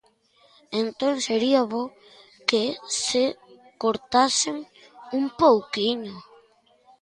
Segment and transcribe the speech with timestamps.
[0.81, 1.83] Entón sería bo
[2.49, 2.63] que
[3.05, 3.23] se
[3.83, 4.57] cortasen
[5.17, 6.15] un pouquiño.